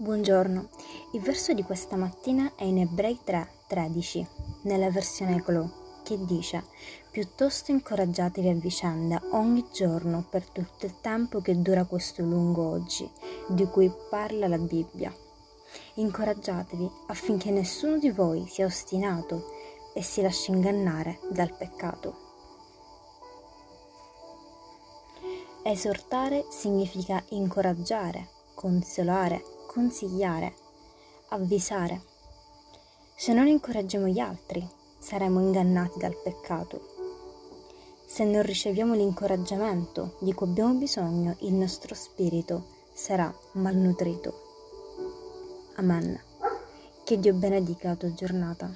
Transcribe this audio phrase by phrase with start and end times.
[0.00, 0.68] Buongiorno,
[1.14, 4.28] il verso di questa mattina è in Ebrei 3, 13,
[4.62, 6.62] nella versione Clo, che dice
[7.10, 13.10] Piuttosto incoraggiatevi a vicenda ogni giorno per tutto il tempo che dura questo lungo oggi,
[13.48, 15.12] di cui parla la Bibbia.
[15.94, 19.46] Incoraggiatevi affinché nessuno di voi sia ostinato
[19.94, 22.14] e si lasci ingannare dal peccato.
[25.64, 30.54] Esortare significa incoraggiare, consolare, consigliare,
[31.28, 32.02] avvisare.
[33.14, 36.80] Se non incoraggiamo gli altri, saremo ingannati dal peccato.
[38.04, 44.34] Se non riceviamo l'incoraggiamento di cui abbiamo bisogno, il nostro spirito sarà malnutrito.
[45.76, 46.20] Amen.
[47.04, 48.68] Che Dio benedica la tua giornata.